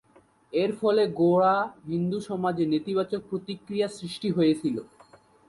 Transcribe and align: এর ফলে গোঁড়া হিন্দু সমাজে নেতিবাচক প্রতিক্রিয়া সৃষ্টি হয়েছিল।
এর 0.53 0.71
ফলে 0.79 1.03
গোঁড়া 1.19 1.55
হিন্দু 1.89 2.19
সমাজে 2.29 2.63
নেতিবাচক 2.73 3.21
প্রতিক্রিয়া 3.29 3.87
সৃষ্টি 3.97 4.29
হয়েছিল। 4.37 4.75